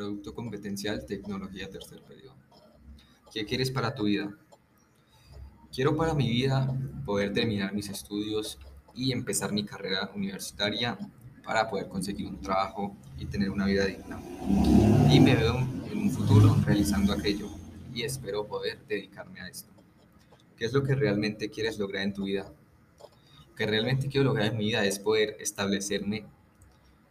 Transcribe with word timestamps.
Producto 0.00 0.34
competencial, 0.34 1.04
tecnología, 1.04 1.68
tercer 1.68 2.00
periodo. 2.00 2.34
¿Qué 3.34 3.44
quieres 3.44 3.70
para 3.70 3.94
tu 3.94 4.04
vida? 4.04 4.34
Quiero 5.70 5.94
para 5.94 6.14
mi 6.14 6.26
vida 6.26 6.74
poder 7.04 7.34
terminar 7.34 7.74
mis 7.74 7.90
estudios 7.90 8.58
y 8.94 9.12
empezar 9.12 9.52
mi 9.52 9.66
carrera 9.66 10.10
universitaria 10.16 10.96
para 11.44 11.68
poder 11.68 11.88
conseguir 11.88 12.28
un 12.28 12.40
trabajo 12.40 12.96
y 13.18 13.26
tener 13.26 13.50
una 13.50 13.66
vida 13.66 13.84
digna. 13.84 14.18
Y 15.12 15.20
me 15.20 15.36
veo 15.36 15.58
en 15.92 15.98
un 15.98 16.10
futuro 16.10 16.56
realizando 16.64 17.12
aquello 17.12 17.50
y 17.92 18.00
espero 18.00 18.46
poder 18.46 18.78
dedicarme 18.88 19.42
a 19.42 19.48
esto. 19.48 19.70
¿Qué 20.56 20.64
es 20.64 20.72
lo 20.72 20.82
que 20.82 20.94
realmente 20.94 21.50
quieres 21.50 21.78
lograr 21.78 22.04
en 22.04 22.14
tu 22.14 22.24
vida? 22.24 22.50
Lo 23.50 23.54
que 23.54 23.66
realmente 23.66 24.08
quiero 24.08 24.28
lograr 24.28 24.46
en 24.46 24.56
mi 24.56 24.64
vida 24.64 24.82
es 24.82 24.98
poder 24.98 25.36
establecerme 25.40 26.24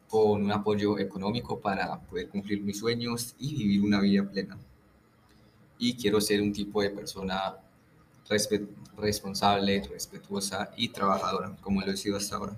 con 0.09 0.43
un 0.43 0.51
apoyo 0.51 0.97
económico 0.97 1.59
para 1.59 1.99
poder 2.01 2.27
cumplir 2.29 2.61
mis 2.61 2.79
sueños 2.79 3.35
y 3.37 3.55
vivir 3.55 3.83
una 3.83 4.01
vida 4.01 4.23
plena. 4.29 4.57
Y 5.77 5.95
quiero 5.95 6.19
ser 6.19 6.41
un 6.41 6.51
tipo 6.51 6.81
de 6.81 6.89
persona 6.89 7.57
responsable, 8.97 9.81
respetuosa 9.89 10.71
y 10.75 10.89
trabajadora, 10.89 11.55
como 11.61 11.81
lo 11.81 11.91
he 11.91 11.97
sido 11.97 12.17
hasta 12.17 12.35
ahora. 12.35 12.57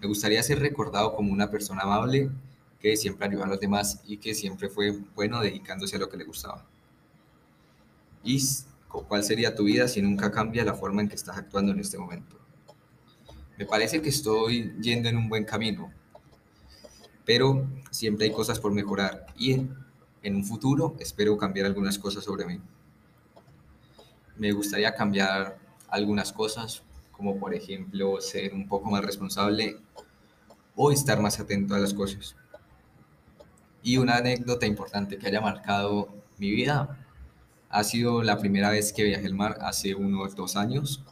Me 0.00 0.06
gustaría 0.06 0.42
ser 0.42 0.58
recordado 0.58 1.14
como 1.14 1.32
una 1.32 1.50
persona 1.50 1.82
amable 1.82 2.30
que 2.80 2.96
siempre 2.96 3.28
ayuda 3.28 3.44
a 3.44 3.48
los 3.48 3.60
demás 3.60 4.00
y 4.06 4.16
que 4.16 4.34
siempre 4.34 4.68
fue 4.68 4.98
bueno 5.14 5.40
dedicándose 5.40 5.96
a 5.96 5.98
lo 5.98 6.08
que 6.08 6.16
le 6.16 6.24
gustaba. 6.24 6.66
¿Y 8.24 8.42
cuál 9.08 9.22
sería 9.22 9.54
tu 9.54 9.64
vida 9.64 9.88
si 9.88 10.00
nunca 10.02 10.30
cambia 10.30 10.64
la 10.64 10.74
forma 10.74 11.02
en 11.02 11.08
que 11.08 11.16
estás 11.16 11.36
actuando 11.36 11.72
en 11.72 11.80
este 11.80 11.98
momento? 11.98 12.38
Me 13.58 13.66
parece 13.66 14.00
que 14.00 14.08
estoy 14.08 14.74
yendo 14.80 15.10
en 15.10 15.18
un 15.18 15.28
buen 15.28 15.44
camino, 15.44 15.92
pero 17.30 17.64
siempre 17.92 18.26
hay 18.26 18.32
cosas 18.32 18.58
por 18.58 18.72
mejorar 18.72 19.24
y 19.38 19.52
en, 19.52 20.34
un 20.34 20.44
futuro 20.44 20.96
espero 20.98 21.36
cambiar 21.36 21.66
algunas 21.66 21.96
cosas 21.96 22.24
sobre 22.24 22.44
mí. 22.44 22.60
Me 24.36 24.50
gustaría 24.50 24.92
cambiar 24.96 25.56
algunas 25.90 26.32
cosas, 26.32 26.82
como 27.12 27.38
por 27.38 27.54
ejemplo 27.54 28.20
ser 28.20 28.52
un 28.52 28.66
poco 28.66 28.90
más 28.90 29.04
responsable 29.04 29.76
o 30.74 30.90
estar 30.90 31.22
más 31.22 31.38
atento 31.38 31.76
a 31.76 31.78
las 31.78 31.94
cosas. 31.94 32.34
Y 33.80 33.98
una 33.98 34.16
anécdota 34.16 34.66
importante 34.66 35.16
que 35.16 35.28
haya 35.28 35.40
marcado 35.40 36.08
mi 36.36 36.50
vida 36.50 36.98
ha 37.68 37.84
sido 37.84 38.24
la 38.24 38.38
primera 38.38 38.70
vez 38.70 38.92
que 38.92 39.04
viajé 39.04 39.26
al 39.26 39.34
mar 39.34 39.56
hace 39.60 39.94
unos 39.94 40.34
dos 40.34 40.56
años, 40.56 41.04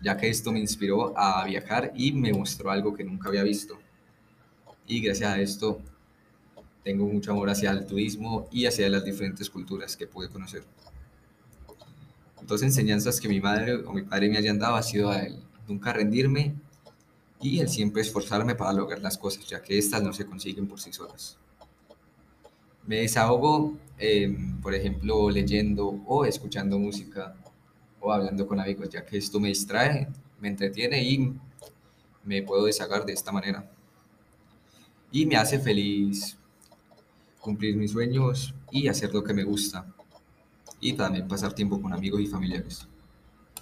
ya 0.00 0.16
que 0.16 0.28
esto 0.28 0.52
me 0.52 0.60
inspiró 0.60 1.18
a 1.18 1.44
viajar 1.44 1.90
y 1.96 2.12
me 2.12 2.32
mostró 2.32 2.70
algo 2.70 2.94
que 2.94 3.02
nunca 3.02 3.30
había 3.30 3.42
visto 3.42 3.80
y 4.86 5.00
gracias 5.00 5.30
a 5.30 5.40
esto 5.40 5.80
tengo 6.84 7.06
mucho 7.06 7.32
amor 7.32 7.50
hacia 7.50 7.72
el 7.72 7.84
turismo 7.84 8.48
y 8.52 8.66
hacia 8.66 8.88
las 8.88 9.04
diferentes 9.04 9.50
culturas 9.50 9.96
que 9.96 10.06
pude 10.06 10.28
conocer. 10.28 10.62
Dos 12.46 12.62
enseñanzas 12.62 13.20
que 13.20 13.28
mi 13.28 13.40
madre 13.40 13.74
o 13.74 13.92
mi 13.92 14.02
padre 14.02 14.28
me 14.28 14.38
hayan 14.38 14.58
dado 14.58 14.76
ha 14.76 14.82
sido 14.82 15.10
a 15.10 15.18
él 15.18 15.42
nunca 15.66 15.92
rendirme 15.92 16.54
y 17.40 17.58
el 17.58 17.68
siempre 17.68 18.02
esforzarme 18.02 18.54
para 18.54 18.72
lograr 18.72 19.00
las 19.00 19.18
cosas, 19.18 19.44
ya 19.46 19.60
que 19.60 19.76
estas 19.76 20.02
no 20.02 20.12
se 20.12 20.26
consiguen 20.26 20.68
por 20.68 20.80
sí 20.80 20.92
solas. 20.92 21.36
Me 22.86 23.00
desahogo, 23.00 23.76
em, 23.98 24.60
por 24.60 24.72
ejemplo, 24.74 25.28
leyendo 25.28 25.88
o 26.06 26.24
escuchando 26.24 26.78
música 26.78 27.34
o 28.00 28.12
hablando 28.12 28.46
con 28.46 28.60
amigos, 28.60 28.88
ya 28.90 29.04
que 29.04 29.18
esto 29.18 29.40
me 29.40 29.48
distrae, 29.48 30.08
me 30.40 30.48
entretiene 30.48 31.02
y 31.02 31.32
me 32.24 32.42
puedo 32.42 32.66
desahogar 32.66 33.04
de 33.04 33.12
esta 33.12 33.32
manera 33.32 33.68
y 35.12 35.26
me 35.26 35.36
hace 35.36 35.58
feliz 35.58 36.36
cumplir 37.40 37.76
mis 37.76 37.92
sueños 37.92 38.54
y 38.70 38.88
hacer 38.88 39.12
lo 39.14 39.22
que 39.22 39.34
me 39.34 39.44
gusta 39.44 39.86
y 40.80 40.92
también 40.94 41.28
pasar 41.28 41.52
tiempo 41.52 41.80
con 41.80 41.92
amigos 41.92 42.20
y 42.20 42.26
familiares. 42.26 42.88